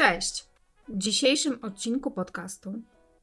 [0.00, 0.48] Cześć!
[0.88, 2.72] W dzisiejszym odcinku podcastu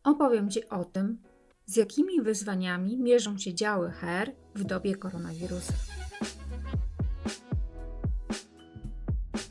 [0.03, 1.18] opowiem Ci o tym,
[1.65, 5.73] z jakimi wyzwaniami mierzą się działy HR w dobie koronawirusa.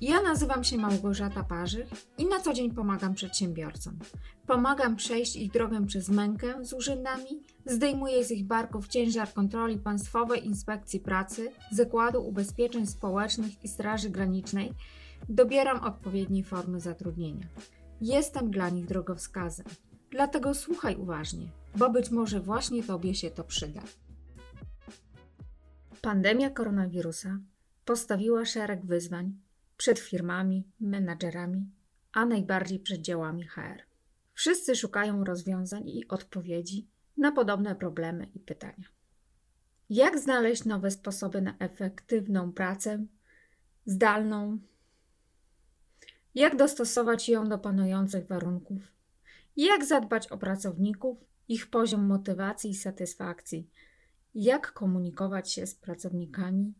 [0.00, 3.98] Ja nazywam się Małgorzata Parzych i na co dzień pomagam przedsiębiorcom.
[4.46, 10.46] Pomagam przejść ich drogę przez mękę z urzędami, zdejmuję z ich barków ciężar kontroli Państwowej
[10.46, 14.72] Inspekcji Pracy, Zakładu Ubezpieczeń Społecznych i Straży Granicznej,
[15.28, 17.46] dobieram odpowiedniej formy zatrudnienia.
[18.00, 19.66] Jestem dla nich drogowskazem.
[20.10, 23.82] Dlatego słuchaj uważnie, bo być może właśnie Tobie się to przyda.
[26.02, 27.38] Pandemia koronawirusa
[27.84, 29.38] postawiła szereg wyzwań
[29.76, 31.70] przed firmami, menadżerami,
[32.12, 33.82] a najbardziej przed działami HR.
[34.34, 38.84] Wszyscy szukają rozwiązań i odpowiedzi na podobne problemy i pytania.
[39.90, 43.06] Jak znaleźć nowe sposoby na efektywną pracę
[43.86, 44.58] zdalną?
[46.36, 48.92] Jak dostosować ją do panujących warunków?
[49.56, 53.70] Jak zadbać o pracowników, ich poziom motywacji i satysfakcji?
[54.34, 56.74] Jak komunikować się z pracownikami?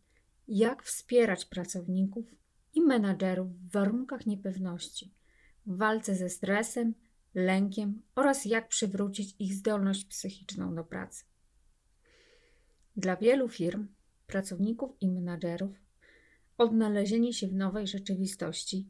[0.47, 2.25] Jak wspierać pracowników
[2.73, 5.13] i menadżerów w warunkach niepewności,
[5.65, 6.93] w walce ze stresem,
[7.35, 11.25] lękiem oraz jak przywrócić ich zdolność psychiczną do pracy.
[12.97, 13.87] Dla wielu firm,
[14.27, 15.75] pracowników i menadżerów
[16.57, 18.89] odnalezienie się w nowej rzeczywistości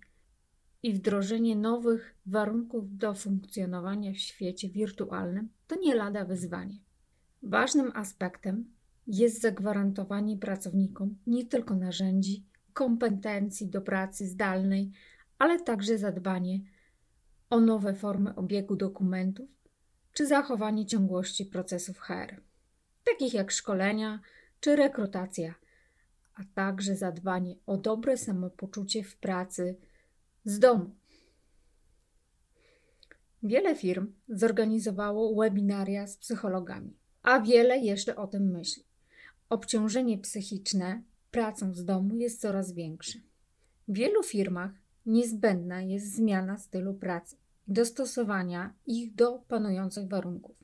[0.87, 6.79] i wdrożenie nowych warunków do funkcjonowania w świecie wirtualnym to nie lada wyzwanie.
[7.43, 8.65] Ważnym aspektem
[9.07, 14.91] jest zagwarantowanie pracownikom nie tylko narzędzi, kompetencji do pracy zdalnej,
[15.39, 16.59] ale także zadbanie
[17.49, 19.49] o nowe formy obiegu dokumentów
[20.13, 22.41] czy zachowanie ciągłości procesów HR,
[23.03, 24.19] takich jak szkolenia
[24.59, 25.55] czy rekrutacja,
[26.35, 29.77] a także zadbanie o dobre samopoczucie w pracy
[30.47, 30.89] z domu.
[33.43, 38.83] Wiele firm zorganizowało webinaria z psychologami, a wiele jeszcze o tym myśli.
[39.49, 43.19] Obciążenie psychiczne pracą z domu jest coraz większe.
[43.87, 44.71] W wielu firmach
[45.05, 47.35] niezbędna jest zmiana stylu pracy
[47.67, 50.55] i dostosowania ich do panujących warunków.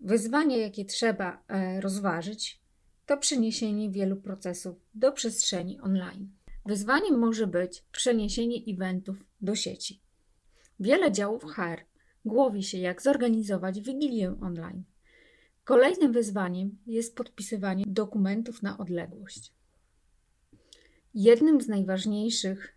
[0.00, 2.60] Wyzwanie, jakie trzeba e, rozważyć,
[3.06, 6.28] to przeniesienie wielu procesów do przestrzeni online.
[6.66, 10.00] Wyzwaniem może być przeniesienie eventów do sieci.
[10.80, 11.84] Wiele działów HR
[12.24, 14.84] głowi się, jak zorganizować wigilię online.
[15.64, 19.52] Kolejnym wyzwaniem jest podpisywanie dokumentów na odległość.
[21.14, 22.74] Jednym z najważniejszych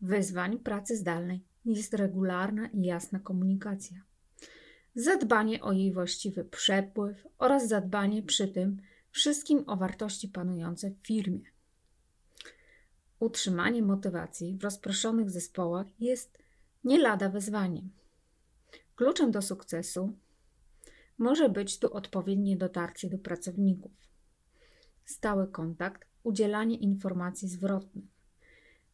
[0.00, 3.96] wyzwań pracy zdalnej jest regularna i jasna komunikacja.
[4.94, 11.49] Zadbanie o jej właściwy przepływ oraz zadbanie przy tym wszystkim o wartości panujące w firmie.
[13.20, 16.38] Utrzymanie motywacji w rozproszonych zespołach jest
[16.84, 17.90] nie lada wyzwaniem.
[18.96, 20.16] Kluczem do sukcesu
[21.18, 23.92] może być tu odpowiednie dotarcie do pracowników,
[25.04, 28.04] stały kontakt, udzielanie informacji zwrotnych.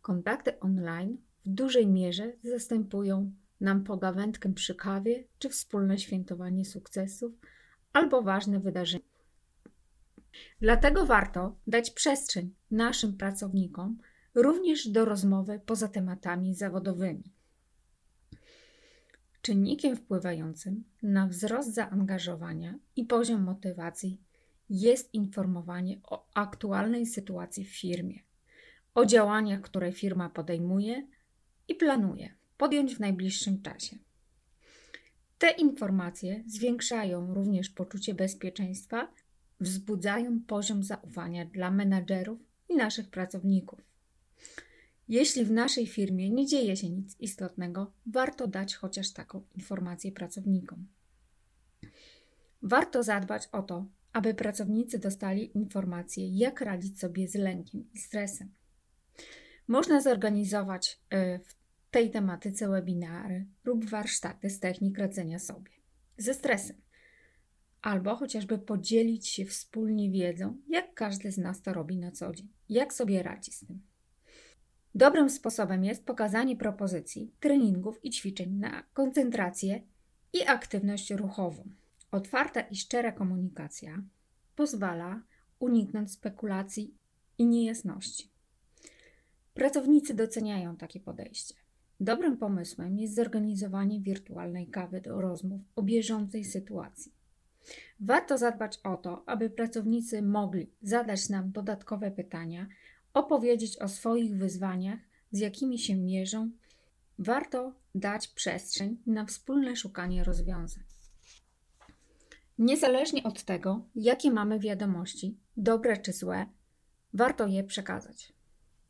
[0.02, 7.32] Kontakty online w dużej mierze zastępują nam pogawędkę przy kawie czy wspólne świętowanie sukcesów
[7.92, 9.04] albo ważne wydarzenia.
[10.60, 13.98] Dlatego warto dać przestrzeń naszym pracownikom
[14.36, 17.32] również do rozmowy poza tematami zawodowymi.
[19.42, 24.20] Czynnikiem wpływającym na wzrost zaangażowania i poziom motywacji
[24.70, 28.20] jest informowanie o aktualnej sytuacji w firmie,
[28.94, 31.06] o działaniach, które firma podejmuje
[31.68, 33.96] i planuje podjąć w najbliższym czasie.
[35.38, 39.08] Te informacje zwiększają również poczucie bezpieczeństwa,
[39.60, 42.38] wzbudzają poziom zaufania dla menadżerów
[42.68, 43.95] i naszych pracowników.
[45.08, 50.86] Jeśli w naszej firmie nie dzieje się nic istotnego, warto dać chociaż taką informację pracownikom.
[52.62, 58.54] Warto zadbać o to, aby pracownicy dostali informacje, jak radzić sobie z lękiem i stresem.
[59.68, 61.54] Można zorganizować e, w
[61.90, 65.70] tej tematyce webinary lub warsztaty z technik radzenia sobie
[66.18, 66.76] ze stresem,
[67.82, 72.48] albo chociażby podzielić się wspólnie wiedzą, jak każdy z nas to robi na co dzień,
[72.68, 73.82] jak sobie radzi z tym.
[74.96, 79.82] Dobrym sposobem jest pokazanie propozycji, treningów i ćwiczeń na koncentrację
[80.32, 81.64] i aktywność ruchową.
[82.10, 84.02] Otwarta i szczera komunikacja
[84.54, 85.22] pozwala
[85.58, 86.94] uniknąć spekulacji
[87.38, 88.30] i niejasności.
[89.54, 91.54] Pracownicy doceniają takie podejście.
[92.00, 97.12] Dobrym pomysłem jest zorganizowanie wirtualnej kawy do rozmów o bieżącej sytuacji.
[98.00, 102.66] Warto zadbać o to, aby pracownicy mogli zadać nam dodatkowe pytania,
[103.16, 104.98] opowiedzieć o swoich wyzwaniach,
[105.32, 106.50] z jakimi się mierzą
[107.18, 110.84] warto dać przestrzeń na wspólne szukanie rozwiązań.
[112.58, 116.46] Niezależnie od tego, jakie mamy wiadomości, dobre czy złe,
[117.14, 118.32] warto je przekazać.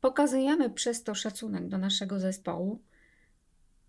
[0.00, 2.82] Pokazujemy przez to szacunek do naszego zespołu,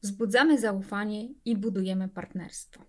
[0.02, 2.84] wzbudzamy zaufanie i budujemy partnerstwo.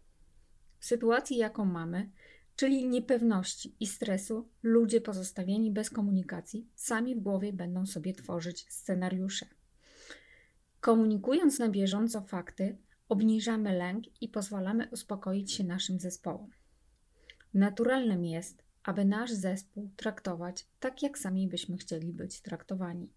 [0.78, 2.10] W sytuacji, jaką mamy,
[2.58, 9.46] czyli niepewności i stresu, ludzie pozostawieni bez komunikacji sami w głowie będą sobie tworzyć scenariusze.
[10.80, 12.78] Komunikując na bieżąco fakty,
[13.08, 16.50] obniżamy lęk i pozwalamy uspokoić się naszym zespołom.
[17.54, 23.12] Naturalnym jest, aby nasz zespół traktować tak, jak sami byśmy chcieli być traktowani.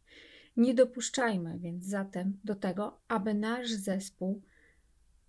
[0.58, 4.42] Nie dopuszczajmy więc zatem do tego, aby nasz zespół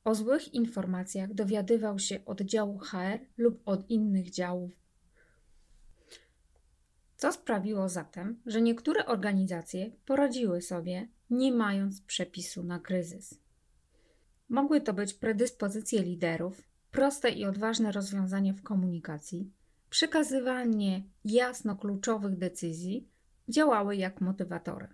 [0.04, 4.82] o złych informacjach dowiadywał się od działu HR lub od innych działów.
[7.16, 13.38] Co sprawiło zatem, że niektóre organizacje poradziły sobie, nie mając przepisu na kryzys.
[14.48, 19.50] Mogły to być predyspozycje liderów, proste i odważne rozwiązania w komunikacji,
[19.90, 23.08] przekazywanie jasno kluczowych decyzji
[23.48, 24.88] działały jak motywatory.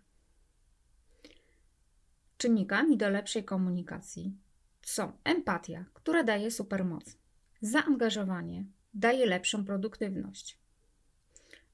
[2.38, 4.36] Czynnikami do lepszej komunikacji
[4.88, 7.16] są empatia, która daje supermoc,
[7.60, 8.64] zaangażowanie
[8.94, 10.58] daje lepszą produktywność.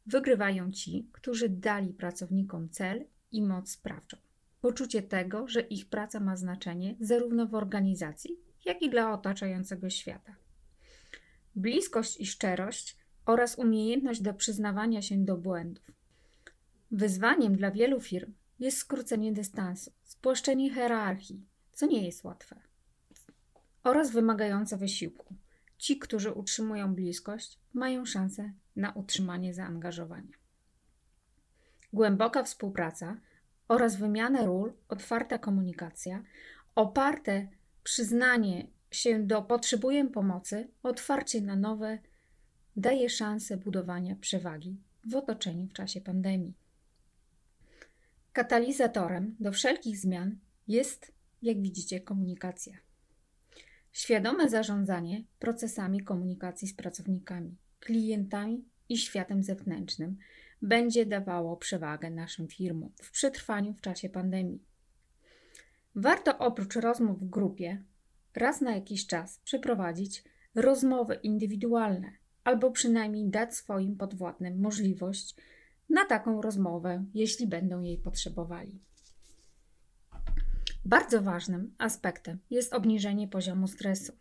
[0.07, 4.17] Wygrywają ci, którzy dali pracownikom cel i moc sprawczą.
[4.61, 10.35] Poczucie tego, że ich praca ma znaczenie zarówno w organizacji, jak i dla otaczającego świata.
[11.57, 12.97] Bliskość i szczerość
[13.27, 15.91] oraz umiejętność do przyznawania się do błędów.
[16.91, 22.61] Wyzwaniem dla wielu firm jest skrócenie dystansu, spłaszczenie hierarchii, co nie jest łatwe,
[23.85, 25.35] oraz wymagające wysiłku.
[25.79, 30.33] Ci, którzy utrzymują bliskość, mają szansę na utrzymanie zaangażowania.
[31.93, 33.17] Głęboka współpraca
[33.69, 36.23] oraz wymiana ról, otwarta komunikacja,
[36.75, 37.49] oparte
[37.83, 41.99] przyznanie się do potrzebuję pomocy, otwarcie na nowe
[42.77, 46.55] daje szansę budowania przewagi w otoczeniu w czasie pandemii.
[48.33, 50.37] Katalizatorem do wszelkich zmian
[50.69, 52.77] jest, jak widzicie, komunikacja.
[53.95, 60.17] Świadome zarządzanie procesami komunikacji z pracownikami, klientami i światem zewnętrznym
[60.63, 64.63] będzie dawało przewagę naszym firmom w przetrwaniu w czasie pandemii.
[65.95, 67.83] Warto oprócz rozmów w grupie
[68.35, 70.25] raz na jakiś czas przeprowadzić
[70.55, 72.13] rozmowy indywidualne
[72.45, 75.35] albo przynajmniej dać swoim podwładnym możliwość
[75.89, 78.81] na taką rozmowę, jeśli będą jej potrzebowali.
[80.85, 84.13] Bardzo ważnym aspektem jest obniżenie poziomu stresu.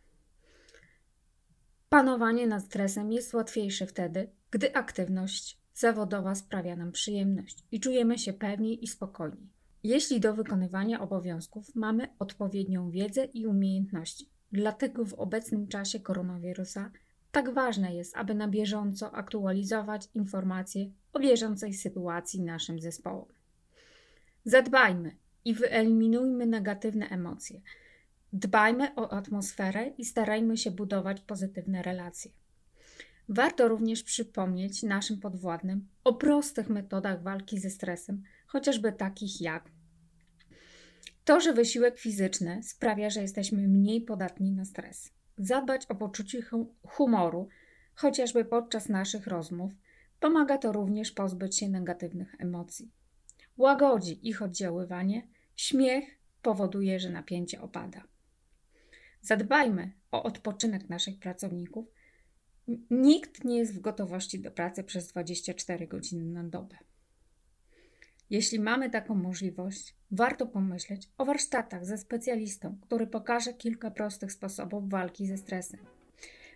[1.89, 8.33] Panowanie nad stresem jest łatwiejsze wtedy, gdy aktywność zawodowa sprawia nam przyjemność i czujemy się
[8.33, 9.49] pewniej i spokojniej.
[9.83, 14.29] Jeśli do wykonywania obowiązków mamy odpowiednią wiedzę i umiejętności.
[14.51, 16.91] Dlatego w obecnym czasie koronawirusa
[17.31, 23.27] tak ważne jest, aby na bieżąco aktualizować informacje o bieżącej sytuacji naszym zespołom.
[24.45, 27.61] Zadbajmy i wyeliminujmy negatywne emocje.
[28.33, 32.31] Dbajmy o atmosferę i starajmy się budować pozytywne relacje.
[33.29, 39.71] Warto również przypomnieć naszym podwładnym o prostych metodach walki ze stresem, chociażby takich jak
[41.25, 45.11] to, że wysiłek fizyczny sprawia, że jesteśmy mniej podatni na stres.
[45.37, 46.39] Zadbać o poczucie
[46.87, 47.47] humoru,
[47.95, 49.71] chociażby podczas naszych rozmów,
[50.19, 52.91] pomaga to również pozbyć się negatywnych emocji.
[53.57, 56.05] Łagodzi ich oddziaływanie, śmiech
[56.41, 58.03] powoduje, że napięcie opada.
[59.21, 61.85] Zadbajmy o odpoczynek naszych pracowników.
[62.89, 66.77] Nikt nie jest w gotowości do pracy przez 24 godziny na dobę.
[68.29, 74.89] Jeśli mamy taką możliwość, warto pomyśleć o warsztatach ze specjalistą, który pokaże kilka prostych sposobów
[74.89, 75.79] walki ze stresem.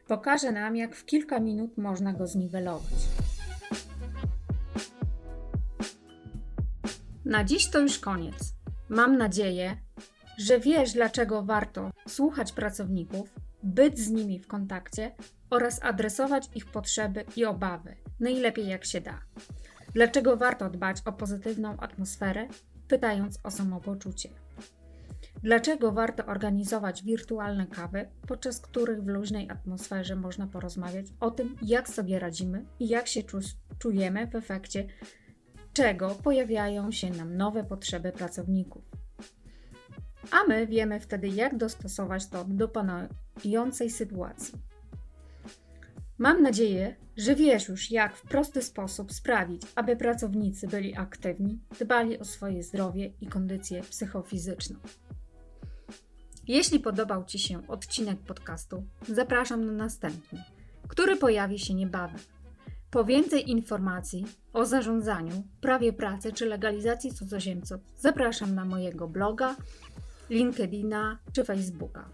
[0.07, 2.93] Pokaże nam, jak w kilka minut można go zniwelować.
[7.27, 8.53] Na dziś to już koniec.
[8.89, 9.77] Mam nadzieję,
[10.37, 15.15] że wiesz, dlaczego warto słuchać pracowników, być z nimi w kontakcie
[15.49, 19.21] oraz adresować ich potrzeby i obawy, najlepiej jak się da.
[19.93, 22.47] Dlaczego warto dbać o pozytywną atmosferę,
[22.87, 24.29] pytając o samopoczucie?
[25.43, 31.89] Dlaczego warto organizować wirtualne kawy, podczas których w luźnej atmosferze można porozmawiać o tym, jak
[31.89, 33.21] sobie radzimy i jak się
[33.79, 34.87] czujemy w efekcie
[35.77, 38.83] czego pojawiają się nam nowe potrzeby pracowników.
[40.31, 44.57] A my wiemy wtedy, jak dostosować to do panującej sytuacji.
[46.17, 52.19] Mam nadzieję, że wiesz już, jak w prosty sposób sprawić, aby pracownicy byli aktywni, dbali
[52.19, 54.79] o swoje zdrowie i kondycję psychofizyczną.
[56.47, 60.43] Jeśli podobał Ci się odcinek podcastu, zapraszam na następny,
[60.87, 62.19] który pojawi się niebawem.
[62.97, 69.55] Po więcej informacji o zarządzaniu, prawie pracy czy legalizacji cudzoziemców zapraszam na mojego bloga,
[70.29, 72.09] LinkedIna czy Facebooka.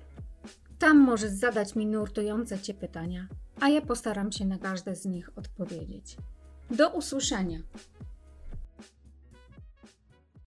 [0.79, 3.27] Tam możesz zadać mi nurtujące Cię pytania,
[3.59, 6.17] a ja postaram się na każde z nich odpowiedzieć.
[6.71, 7.59] Do usłyszenia!